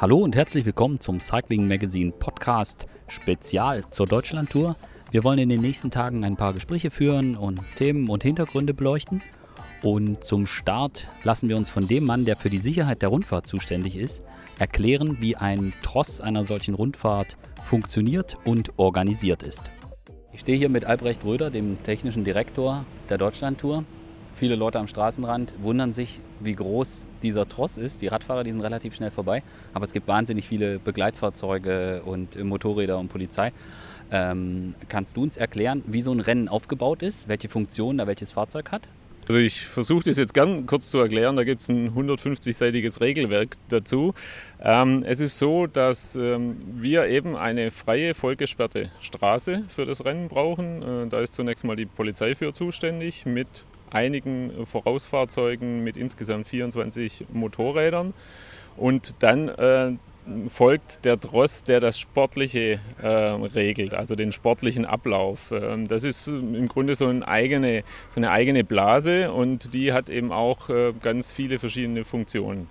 [0.00, 4.76] Hallo und herzlich willkommen zum Cycling Magazine Podcast Spezial zur Deutschlandtour.
[5.10, 9.20] Wir wollen in den nächsten Tagen ein paar Gespräche führen und Themen und Hintergründe beleuchten.
[9.82, 13.46] Und zum Start lassen wir uns von dem Mann, der für die Sicherheit der Rundfahrt
[13.46, 14.24] zuständig ist,
[14.58, 19.70] erklären, wie ein Tross einer solchen Rundfahrt funktioniert und organisiert ist.
[20.32, 23.84] Ich stehe hier mit Albrecht Röder, dem technischen Direktor der Deutschlandtour.
[24.40, 28.00] Viele Leute am Straßenrand wundern sich, wie groß dieser Tross ist.
[28.00, 29.42] Die Radfahrer, die sind relativ schnell vorbei,
[29.74, 33.52] aber es gibt wahnsinnig viele Begleitfahrzeuge und Motorräder und Polizei.
[34.10, 38.32] Ähm, kannst du uns erklären, wie so ein Rennen aufgebaut ist, welche Funktion da welches
[38.32, 38.88] Fahrzeug hat?
[39.28, 41.36] Also ich versuche das jetzt gern kurz zu erklären.
[41.36, 44.14] Da gibt es ein 150-seitiges Regelwerk dazu.
[44.58, 50.28] Ähm, es ist so, dass ähm, wir eben eine freie, vollgesperrte Straße für das Rennen
[50.28, 50.82] brauchen.
[50.82, 57.26] Äh, da ist zunächst mal die Polizei für zuständig mit einigen Vorausfahrzeugen mit insgesamt 24
[57.32, 58.14] Motorrädern.
[58.76, 59.92] Und dann äh,
[60.48, 65.52] folgt der Dross, der das Sportliche äh, regelt, also den sportlichen Ablauf.
[65.52, 70.10] Ähm, das ist im Grunde so eine, eigene, so eine eigene Blase und die hat
[70.10, 72.68] eben auch äh, ganz viele verschiedene Funktionen.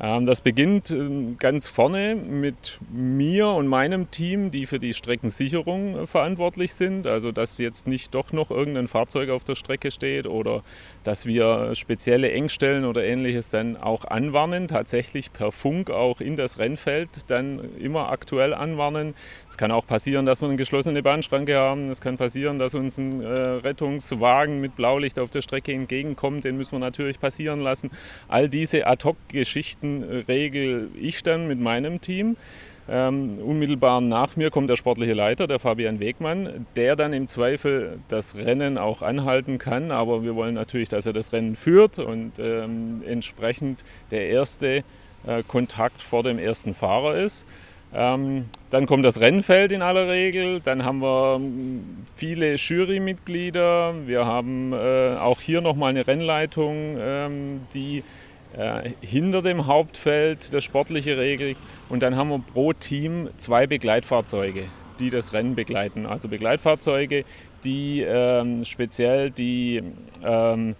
[0.00, 5.98] Ähm, das beginnt ähm, ganz vorne mit mir und meinem Team, die für die Streckensicherung
[5.98, 7.06] äh, verantwortlich sind.
[7.06, 10.62] Also dass jetzt nicht doch noch irgendein Fahrzeug auf der Strecke steht oder
[11.02, 16.58] dass wir spezielle Engstellen oder ähnliches dann auch anwarnen, tatsächlich per Funk auch in das
[16.58, 19.14] Rennfeld dann immer aktuell anwarnen.
[19.48, 21.90] Es kann auch passieren, dass wir eine geschlossene Bahnschranke haben.
[21.90, 26.44] Es kann passieren, dass uns ein äh, Rettungswagen mit Blaulicht auf der Strecke entgegenkommt.
[26.44, 27.90] Den müssen wir natürlich passieren lassen.
[28.28, 32.36] All diese Ad-Hoc-Geschichten Geschichten regel ich dann mit meinem Team.
[32.90, 37.98] Ähm, unmittelbar nach mir kommt der sportliche Leiter, der Fabian Wegmann, der dann im Zweifel
[38.08, 39.90] das Rennen auch anhalten kann.
[39.90, 44.84] Aber wir wollen natürlich, dass er das Rennen führt und ähm, entsprechend der erste
[45.26, 47.44] äh, Kontakt vor dem ersten Fahrer ist.
[47.92, 50.60] Ähm, dann kommt das Rennfeld in aller Regel.
[50.60, 53.94] Dann haben wir ähm, viele Jurymitglieder.
[54.06, 58.02] Wir haben äh, auch hier nochmal eine Rennleitung, ähm, die
[58.56, 61.58] äh, hinter dem Hauptfeld das sportliche regelt.
[61.88, 64.64] Und dann haben wir pro Team zwei Begleitfahrzeuge,
[65.00, 66.06] die das Rennen begleiten.
[66.06, 67.24] Also Begleitfahrzeuge,
[67.64, 69.82] die ähm, speziell die
[70.24, 70.76] ähm,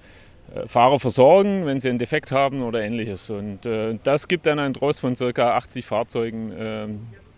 [0.54, 3.28] äh, Fahrer versorgen, wenn sie einen Defekt haben oder ähnliches.
[3.30, 5.56] Und äh, das gibt dann einen Dross von ca.
[5.56, 6.88] 80 Fahrzeugen, äh,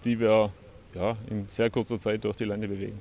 [0.05, 0.51] die wir
[0.95, 2.99] ja, in sehr kurzer Zeit durch die Lande bewegen.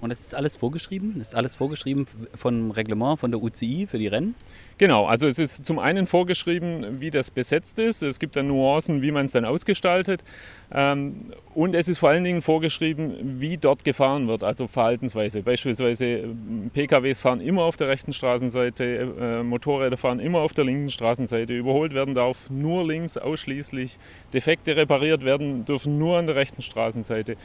[0.00, 1.14] Und das ist alles vorgeschrieben?
[1.16, 4.34] Das ist alles vorgeschrieben vom Reglement von der UCI für die Rennen?
[4.78, 8.02] Genau, also es ist zum einen vorgeschrieben, wie das besetzt ist.
[8.02, 10.22] Es gibt dann Nuancen, wie man es dann ausgestaltet.
[10.70, 15.42] Ähm, und es ist vor allen Dingen vorgeschrieben, wie dort gefahren wird, also Verhaltensweise.
[15.42, 16.26] Beispielsweise äh,
[16.74, 18.84] PKWs fahren immer auf der rechten Straßenseite,
[19.18, 21.56] äh, Motorräder fahren immer auf der linken Straßenseite.
[21.56, 23.96] Überholt werden darf nur links ausschließlich.
[24.34, 27.36] Defekte repariert werden dürfen nur an der rechten Straßenseite.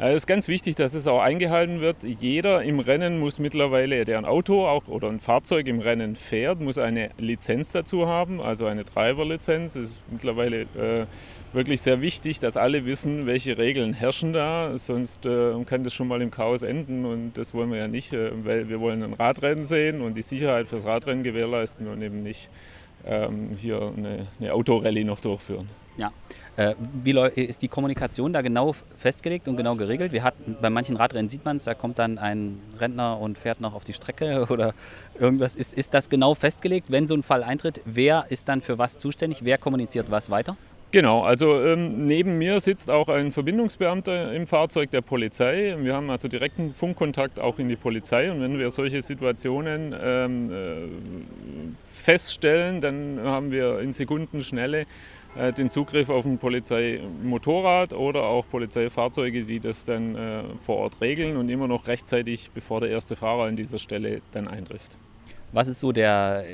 [0.00, 2.02] Äh, es ist ganz wichtig, dass es auch eingehalten wird.
[2.18, 6.60] Jeder im Rennen muss mittlerweile, der ein Auto auch, oder ein Fahrzeug im Rennen fährt,
[6.60, 9.76] muss eine Lizenz dazu haben, also eine Driver-Lizenz.
[9.76, 11.06] Es ist mittlerweile äh,
[11.52, 14.76] wirklich sehr wichtig, dass alle wissen, welche Regeln herrschen da.
[14.76, 18.12] Sonst äh, kann das schon mal im Chaos enden und das wollen wir ja nicht,
[18.12, 22.22] äh, weil wir wollen ein Radrennen sehen und die Sicherheit fürs Radrennen gewährleisten und eben
[22.22, 22.50] nicht
[23.06, 25.68] ähm, hier eine, eine Autorallye noch durchführen.
[25.96, 26.12] Ja.
[26.56, 26.74] Äh,
[27.04, 27.12] wie
[27.42, 30.12] ist die Kommunikation da genau festgelegt und genau geregelt?
[30.12, 33.60] Wir hatten, bei manchen Radrennen sieht man es, da kommt dann ein Rentner und fährt
[33.60, 34.74] noch auf die Strecke oder
[35.18, 35.54] irgendwas.
[35.54, 37.80] Ist, ist das genau festgelegt, wenn so ein Fall eintritt?
[37.84, 39.44] Wer ist dann für was zuständig?
[39.44, 40.56] Wer kommuniziert was weiter?
[40.92, 45.76] Genau, also ähm, neben mir sitzt auch ein Verbindungsbeamter im Fahrzeug der Polizei.
[45.78, 50.50] Wir haben also direkten Funkkontakt auch in die Polizei und wenn wir solche Situationen ähm,
[50.50, 51.39] äh,
[51.90, 54.86] feststellen, dann haben wir in Sekundenschnelle
[55.36, 61.00] äh, den Zugriff auf ein Polizeimotorrad oder auch Polizeifahrzeuge, die das dann äh, vor Ort
[61.00, 64.96] regeln und immer noch rechtzeitig, bevor der erste Fahrer an dieser Stelle dann eintrifft.
[65.52, 66.44] Was ist so der,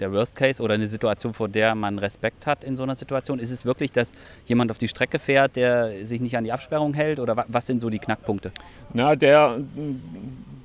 [0.00, 3.38] der Worst Case oder eine Situation, vor der man Respekt hat in so einer Situation?
[3.38, 4.12] Ist es wirklich, dass
[4.46, 7.80] jemand auf die Strecke fährt, der sich nicht an die Absperrung hält oder was sind
[7.80, 8.52] so die Knackpunkte?
[8.92, 9.58] Na, der,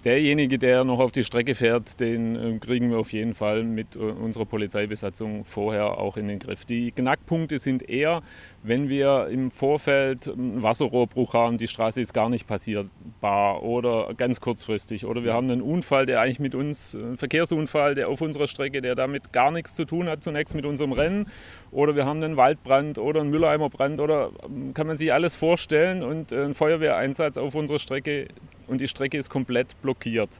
[0.03, 3.95] derjenige, der noch auf die Strecke fährt, den äh, kriegen wir auf jeden Fall mit
[3.95, 6.65] äh, unserer Polizeibesatzung vorher auch in den Griff.
[6.65, 8.21] Die Knackpunkte sind eher,
[8.63, 14.41] wenn wir im Vorfeld einen Wasserrohrbruch haben, die Straße ist gar nicht passierbar oder ganz
[14.41, 15.05] kurzfristig.
[15.05, 18.81] Oder wir haben einen Unfall, der eigentlich mit uns, einen Verkehrsunfall, der auf unserer Strecke,
[18.81, 21.27] der damit gar nichts zu tun hat, zunächst mit unserem Rennen.
[21.71, 26.03] Oder wir haben einen Waldbrand oder einen Mülleimerbrand oder ähm, kann man sich alles vorstellen
[26.03, 28.27] und äh, ein Feuerwehreinsatz auf unserer Strecke
[28.67, 30.39] und die Strecke ist komplett blockiert.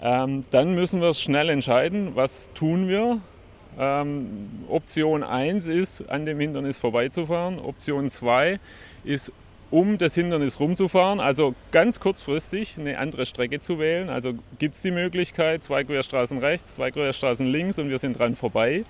[0.00, 3.20] Ähm, dann müssen wir schnell entscheiden, was tun wir.
[3.78, 7.58] Ähm, Option 1 ist, an dem Hindernis vorbeizufahren.
[7.58, 8.58] Option 2
[9.04, 9.32] ist,
[9.70, 14.10] um das Hindernis rumzufahren, also ganz kurzfristig eine andere Strecke zu wählen.
[14.10, 18.34] Also gibt es die Möglichkeit, zwei Querstraßen rechts, zwei Querstraßen links und wir sind dran
[18.34, 18.84] vorbei.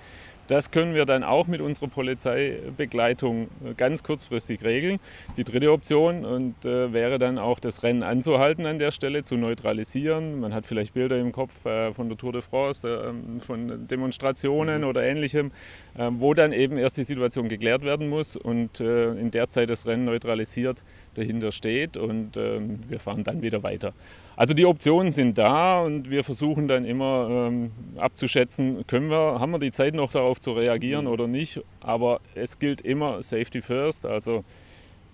[0.47, 3.47] Das können wir dann auch mit unserer Polizeibegleitung
[3.77, 4.99] ganz kurzfristig regeln.
[5.37, 9.37] Die dritte Option und, äh, wäre dann auch das Rennen anzuhalten an der Stelle, zu
[9.37, 10.41] neutralisieren.
[10.41, 14.81] Man hat vielleicht Bilder im Kopf äh, von der Tour de France, äh, von Demonstrationen
[14.81, 14.87] mhm.
[14.87, 15.51] oder ähnlichem,
[15.97, 19.69] äh, wo dann eben erst die Situation geklärt werden muss und äh, in der Zeit
[19.69, 20.83] das Rennen neutralisiert
[21.15, 23.93] dahinter steht und ähm, wir fahren dann wieder weiter.
[24.35, 29.51] Also die Optionen sind da und wir versuchen dann immer ähm, abzuschätzen, können wir, haben
[29.51, 31.11] wir die Zeit noch darauf zu reagieren mhm.
[31.11, 31.61] oder nicht.
[31.81, 34.05] Aber es gilt immer Safety First.
[34.05, 34.43] Also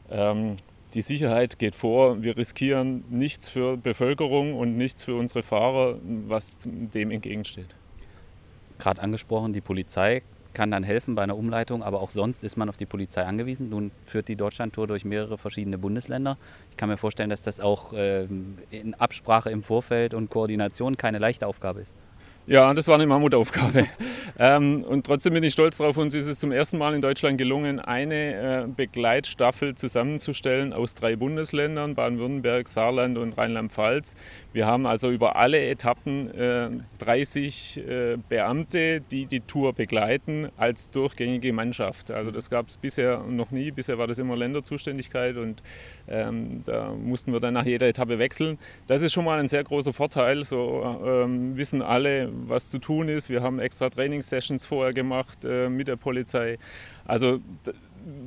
[0.09, 0.55] ähm,
[0.93, 2.23] die Sicherheit geht vor.
[2.23, 5.97] Wir riskieren nichts für Bevölkerung und nichts für unsere Fahrer,
[6.27, 7.67] was dem entgegensteht.
[8.79, 10.23] Gerade angesprochen, die Polizei
[10.53, 13.69] kann dann helfen bei einer Umleitung, aber auch sonst ist man auf die Polizei angewiesen.
[13.69, 16.37] Nun führt die Deutschlandtour durch mehrere verschiedene Bundesländer.
[16.71, 21.19] Ich kann mir vorstellen, dass das auch ähm, in Absprache im Vorfeld und Koordination keine
[21.19, 21.93] leichte Aufgabe ist.
[22.49, 23.85] Ja, das war eine Mammutaufgabe.
[24.39, 27.37] ähm, und trotzdem bin ich stolz darauf, uns ist es zum ersten Mal in Deutschland
[27.37, 34.15] gelungen, eine äh, Begleitstaffel zusammenzustellen aus drei Bundesländern, Baden-Württemberg, Saarland und Rheinland-Pfalz.
[34.51, 40.89] Wir haben also über alle Etappen äh, 30 äh, Beamte, die die Tour begleiten, als
[40.89, 42.09] durchgängige Mannschaft.
[42.09, 43.69] Also das gab es bisher noch nie.
[43.69, 45.61] Bisher war das immer Länderzuständigkeit und
[46.07, 48.57] ähm, da mussten wir dann nach jeder Etappe wechseln.
[48.87, 50.43] Das ist schon mal ein sehr großer Vorteil.
[50.45, 53.29] So ähm, wissen alle, was zu tun ist.
[53.29, 56.57] Wir haben extra Trainingssessions vorher gemacht äh, mit der Polizei.
[57.05, 57.39] Also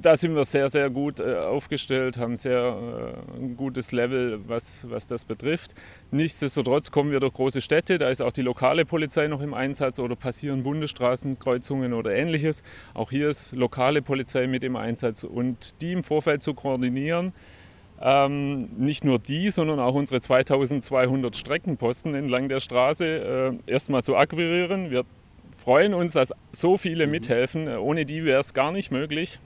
[0.00, 4.88] da sind wir sehr, sehr gut äh, aufgestellt, haben sehr äh, ein gutes Level, was,
[4.90, 5.74] was das betrifft.
[6.10, 9.98] Nichtsdestotrotz kommen wir durch große Städte, da ist auch die lokale Polizei noch im Einsatz
[9.98, 12.62] oder passieren Bundesstraßenkreuzungen oder ähnliches.
[12.94, 17.32] Auch hier ist lokale Polizei mit im Einsatz und die im Vorfeld zu koordinieren,
[18.02, 23.06] ähm, nicht nur die, sondern auch unsere 2200 Streckenposten entlang der Straße
[23.66, 24.90] äh, erstmal zu akquirieren.
[24.90, 25.04] Wir
[25.56, 27.12] freuen uns, dass so viele mhm.
[27.12, 27.68] mithelfen.
[27.68, 29.38] Ohne die wäre es gar nicht möglich,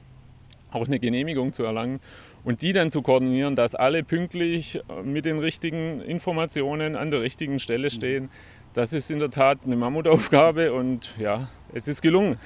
[0.70, 2.00] auch eine Genehmigung zu erlangen.
[2.44, 7.20] Und die dann zu koordinieren, dass alle pünktlich äh, mit den richtigen Informationen an der
[7.20, 7.90] richtigen Stelle mhm.
[7.90, 8.30] stehen,
[8.72, 12.38] das ist in der Tat eine Mammutaufgabe und ja, es ist gelungen.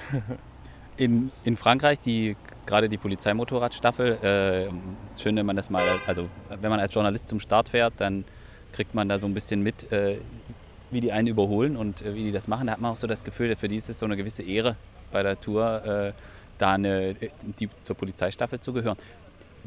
[0.97, 2.35] In, in Frankreich, die
[2.71, 7.41] gerade die Polizeimotorradstaffel, äh, schön, wenn man das mal, also wenn man als Journalist zum
[7.41, 8.23] Start fährt, dann
[8.71, 10.19] kriegt man da so ein bisschen mit, äh,
[10.89, 12.67] wie die einen überholen und äh, wie die das machen.
[12.67, 14.77] Da hat man auch so das Gefühl, für die ist es so eine gewisse Ehre
[15.11, 16.13] bei der Tour, äh,
[16.59, 17.13] da eine,
[17.59, 18.95] die, zur Polizeistaffel zu gehören.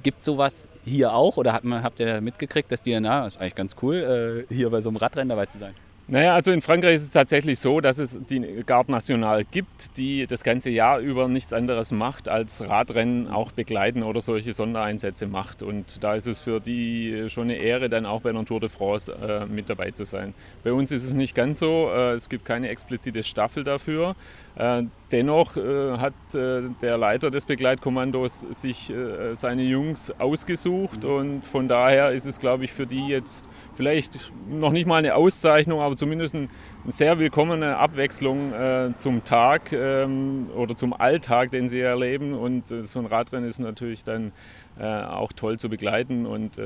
[0.02, 3.38] Gibt es sowas hier auch oder hat man, habt ihr mitgekriegt, dass die, na, ist
[3.38, 5.74] eigentlich ganz cool, äh, hier bei so einem Radrennen dabei zu sein?
[6.06, 10.26] Naja, also in Frankreich ist es tatsächlich so, dass es die Garde Nationale gibt, die
[10.26, 15.62] das ganze Jahr über nichts anderes macht, als Radrennen auch begleiten oder solche Sondereinsätze macht.
[15.62, 18.68] Und da ist es für die schon eine Ehre, dann auch bei einer Tour de
[18.68, 20.34] France äh, mit dabei zu sein.
[20.62, 24.14] Bei uns ist es nicht ganz so, äh, es gibt keine explizite Staffel dafür.
[24.56, 24.82] Äh,
[25.14, 28.92] dennoch äh, hat äh, der Leiter des Begleitkommandos sich
[29.34, 34.72] seine Jungs ausgesucht und von daher ist es, glaube ich, für die jetzt vielleicht noch
[34.72, 36.48] nicht mal eine Auszeichnung, aber zumindest eine
[36.88, 38.52] sehr willkommene Abwechslung
[38.96, 42.34] zum Tag ähm, oder zum Alltag, den sie erleben.
[42.34, 44.32] Und so ein Radrennen ist natürlich dann
[44.76, 46.60] auch toll zu begleiten und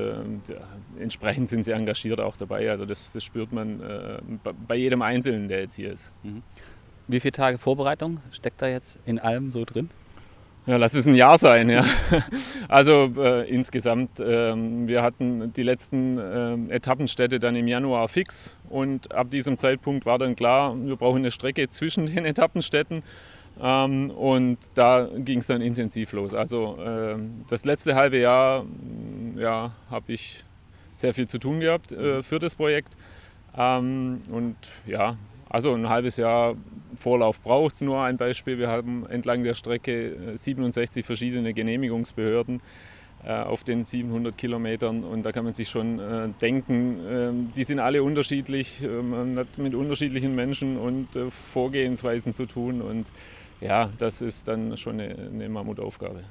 [0.99, 2.69] entsprechend sind sie engagiert auch dabei.
[2.69, 6.11] Also das, das spürt man bei jedem Einzelnen, der jetzt hier ist.
[6.23, 6.41] Mhm.
[7.09, 9.89] Wie viele Tage Vorbereitung steckt da jetzt in allem so drin?
[10.67, 11.83] Ja, lass es ein Jahr sein, ja.
[12.67, 19.11] Also äh, insgesamt, äh, wir hatten die letzten äh, Etappenstädte dann im Januar fix und
[19.11, 23.01] ab diesem Zeitpunkt war dann klar, wir brauchen eine Strecke zwischen den Etappenstädten
[23.59, 26.35] ähm, und da ging es dann intensiv los.
[26.35, 28.65] Also ähm, das letzte halbe Jahr
[29.35, 30.43] ja, habe ich
[30.93, 32.95] sehr viel zu tun gehabt äh, für das Projekt
[33.57, 35.17] ähm, und ja,
[35.49, 36.55] also ein halbes Jahr
[36.95, 37.81] Vorlauf braucht es.
[37.81, 42.61] Nur ein Beispiel, wir haben entlang der Strecke 67 äh, verschiedene Genehmigungsbehörden
[43.23, 47.63] äh, auf den 700 Kilometern und da kann man sich schon äh, denken, äh, die
[47.63, 53.07] sind alle unterschiedlich, äh, man hat mit unterschiedlichen Menschen und äh, Vorgehensweisen zu tun und
[53.61, 56.23] ja, das ist dann schon eine, eine Mammutaufgabe.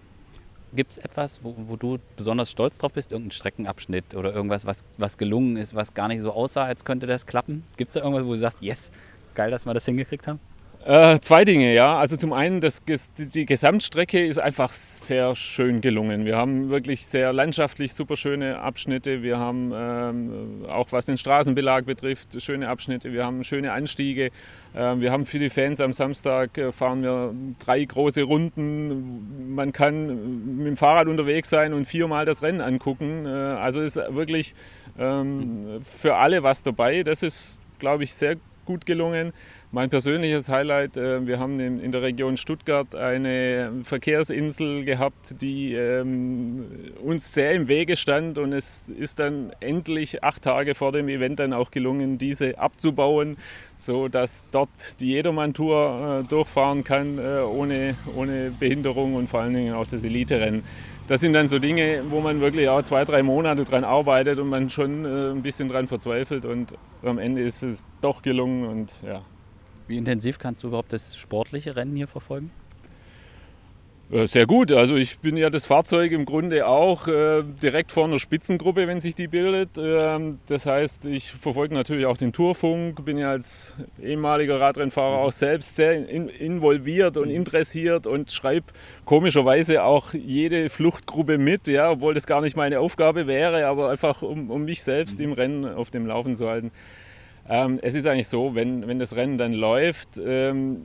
[0.72, 3.12] Gibt es etwas, wo, wo, du besonders stolz drauf bist?
[3.12, 7.06] Irgendein Streckenabschnitt oder irgendwas, was, was gelungen ist, was gar nicht so aussah, als könnte
[7.06, 7.64] das klappen?
[7.76, 8.92] Gibt es da irgendwas, wo du sagst, yes,
[9.34, 10.40] geil, dass wir das hingekriegt haben?
[10.84, 11.98] Äh, zwei Dinge, ja.
[11.98, 16.24] Also zum einen, das, die Gesamtstrecke ist einfach sehr schön gelungen.
[16.24, 19.22] Wir haben wirklich sehr landschaftlich super schöne Abschnitte.
[19.22, 23.12] Wir haben ähm, auch was den Straßenbelag betrifft, schöne Abschnitte.
[23.12, 24.30] Wir haben schöne Anstiege.
[24.72, 29.54] Äh, wir haben für die Fans am Samstag äh, fahren wir drei große Runden.
[29.54, 33.26] Man kann mit dem Fahrrad unterwegs sein und viermal das Rennen angucken.
[33.26, 34.54] Äh, also ist wirklich
[34.98, 37.02] ähm, für alle was dabei.
[37.02, 39.32] Das ist, glaube ich, sehr gut gelungen.
[39.70, 46.64] Mein persönliches Highlight, äh, wir haben in der Region Stuttgart eine Verkehrsinsel gehabt, die ähm,
[47.04, 51.38] uns sehr im Wege stand und es ist dann endlich acht Tage vor dem Event
[51.38, 53.36] dann auch gelungen, diese abzubauen,
[53.76, 54.70] sodass dort
[55.00, 60.02] die Jedermann-Tour äh, durchfahren kann äh, ohne, ohne Behinderung und vor allen Dingen auch das
[60.02, 60.62] Elite-Rennen
[61.08, 64.48] das sind dann so Dinge, wo man wirklich auch zwei, drei Monate dran arbeitet und
[64.50, 69.22] man schon ein bisschen dran verzweifelt und am Ende ist es doch gelungen und ja.
[69.88, 72.50] Wie intensiv kannst du überhaupt das sportliche Rennen hier verfolgen?
[74.10, 74.72] Äh, sehr gut.
[74.72, 79.00] Also ich bin ja das Fahrzeug im Grunde auch äh, direkt vor einer Spitzengruppe, wenn
[79.00, 79.70] sich die bildet.
[79.78, 85.32] Ähm, das heißt, ich verfolge natürlich auch den Tourfunk, bin ja als ehemaliger Radrennfahrer auch
[85.32, 88.66] selbst sehr in, involviert und interessiert und schreibe
[89.04, 94.22] komischerweise auch jede Fluchtgruppe mit, ja, obwohl das gar nicht meine Aufgabe wäre, aber einfach
[94.22, 96.72] um, um mich selbst im Rennen auf dem Laufen zu halten.
[97.48, 100.84] Ähm, es ist eigentlich so, wenn, wenn das Rennen dann läuft, ähm,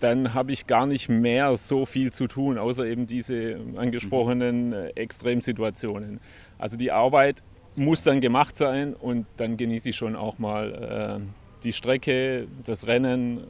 [0.00, 4.88] dann habe ich gar nicht mehr so viel zu tun, außer eben diese angesprochenen äh,
[4.90, 6.20] Extremsituationen.
[6.58, 7.42] Also die Arbeit
[7.76, 12.86] muss dann gemacht sein und dann genieße ich schon auch mal äh, die Strecke, das
[12.86, 13.40] Rennen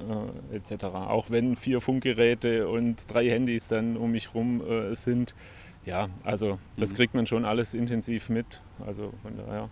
[0.51, 0.85] äh, etc.
[0.85, 5.35] Auch wenn vier Funkgeräte und drei Handys dann um mich herum äh, sind.
[5.87, 6.97] Ja, also das mhm.
[6.97, 8.61] kriegt man schon alles intensiv mit.
[8.85, 9.71] Also von daher.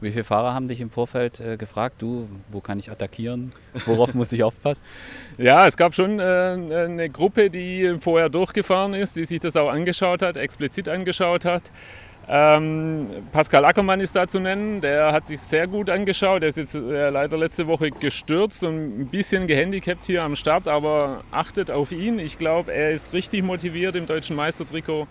[0.00, 3.52] Wie viele Fahrer haben dich im Vorfeld äh, gefragt, du, wo kann ich attackieren?
[3.84, 4.80] Worauf muss ich aufpassen?
[5.38, 9.68] Ja, es gab schon äh, eine Gruppe, die vorher durchgefahren ist, die sich das auch
[9.68, 11.62] angeschaut hat, explizit angeschaut hat.
[12.30, 16.42] Ähm, Pascal Ackermann ist da zu nennen, der hat sich sehr gut angeschaut.
[16.42, 20.68] Der ist jetzt äh, leider letzte Woche gestürzt und ein bisschen gehandicapt hier am Start,
[20.68, 22.18] aber achtet auf ihn.
[22.18, 25.06] Ich glaube, er ist richtig motiviert im deutschen Meistertrikot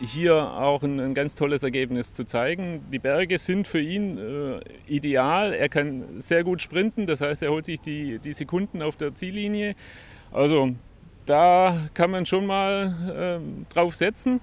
[0.00, 2.84] hier auch ein, ein, ganz tolles Ergebnis zu zeigen.
[2.92, 5.52] Die Berge sind für ihn äh, ideal.
[5.52, 9.14] Er kann sehr gut sprinten, das heißt, er holt sich die, die Sekunden auf der
[9.14, 9.76] Ziellinie.
[10.32, 10.70] Also
[11.26, 14.40] da kann man schon mal äh, drauf setzen.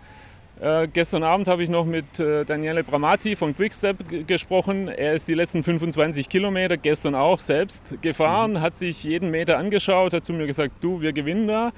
[0.62, 4.88] Äh, gestern Abend habe ich noch mit äh, Daniele Bramati von Quickstep gesprochen.
[4.88, 8.62] Er ist die letzten 25 Kilometer gestern auch selbst gefahren, mhm.
[8.62, 11.74] hat sich jeden Meter angeschaut, hat zu mir gesagt, du, wir gewinnen da.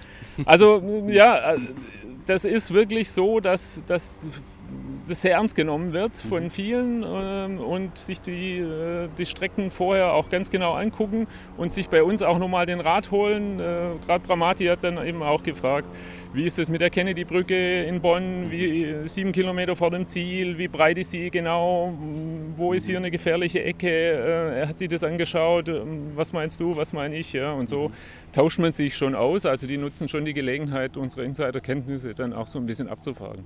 [0.45, 1.57] Also ja, äh,
[2.25, 4.29] das ist wirklich so, dass, dass das
[5.01, 6.49] sehr ernst genommen wird von mhm.
[6.49, 11.89] vielen äh, und sich die, äh, die Strecken vorher auch ganz genau angucken und sich
[11.89, 13.59] bei uns auch nochmal den Rat holen.
[13.59, 15.87] Äh, Gerade Bramati hat dann eben auch gefragt,
[16.33, 20.67] wie ist es mit der Kennedy-Brücke in Bonn, wie, sieben Kilometer vor dem Ziel, wie
[20.67, 21.93] breit ist sie genau,
[22.57, 26.59] wo ist hier eine gefährliche Ecke, äh, er hat sich das angeschaut, ähm, was meinst
[26.59, 27.91] du, was meine ich, ja, und so
[28.31, 32.47] tauscht man sich schon aus, also die nutzen schon die Gelegenheit, unsere Insiderkenntnisse dann auch
[32.47, 33.45] so ein bisschen abzufragen.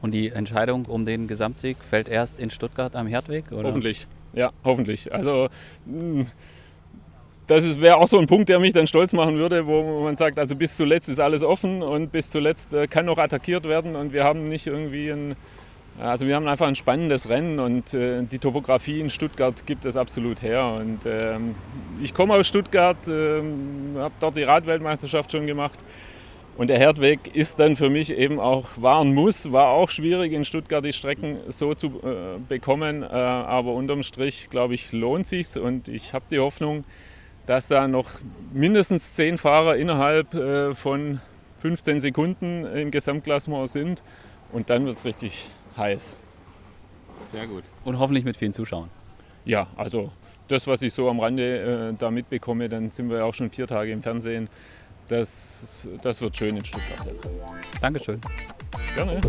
[0.00, 3.50] Und die Entscheidung um den Gesamtsieg fällt erst in Stuttgart am Herdweg?
[3.50, 3.68] Oder?
[3.68, 5.12] Hoffentlich, ja, hoffentlich.
[5.12, 5.48] Also
[5.86, 6.26] hm,
[7.48, 10.38] das wäre auch so ein Punkt, der mich dann stolz machen würde, wo man sagt,
[10.38, 14.12] also bis zuletzt ist alles offen und bis zuletzt äh, kann noch attackiert werden und
[14.12, 15.34] wir haben nicht irgendwie ein,
[15.98, 19.96] also wir haben einfach ein spannendes Rennen und äh, die Topografie in Stuttgart gibt es
[19.96, 20.78] absolut her.
[20.78, 21.54] Und ähm,
[22.02, 25.78] ich komme aus Stuttgart, ähm, habe dort die Radweltmeisterschaft schon gemacht
[26.58, 30.32] und der Herdweg ist dann für mich eben auch, war und muss, war auch schwierig
[30.32, 33.04] in Stuttgart die Strecken so zu äh, bekommen.
[33.04, 36.84] Äh, aber unterm Strich, glaube ich, lohnt sich's und ich habe die Hoffnung,
[37.46, 38.10] dass da noch
[38.52, 41.20] mindestens zehn Fahrer innerhalb äh, von
[41.58, 44.02] 15 Sekunden im Gesamtklassement sind.
[44.50, 46.18] Und dann wird es richtig heiß.
[47.30, 47.62] Sehr gut.
[47.84, 48.90] Und hoffentlich mit vielen Zuschauern.
[49.44, 50.10] Ja, also
[50.48, 53.68] das, was ich so am Rande äh, da mitbekomme, dann sind wir auch schon vier
[53.68, 54.48] Tage im Fernsehen
[55.08, 57.06] das, das wird schön in Stuttgart.
[57.80, 58.20] Dankeschön.
[58.94, 59.20] Gerne.